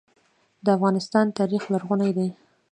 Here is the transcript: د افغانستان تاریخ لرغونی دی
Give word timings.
د 0.63 0.65
افغانستان 0.77 1.25
تاریخ 1.39 1.63
لرغونی 1.73 2.11
دی 2.17 2.29